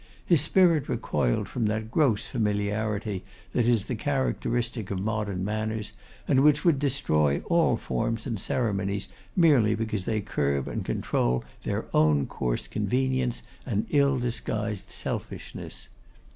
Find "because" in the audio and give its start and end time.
9.75-10.05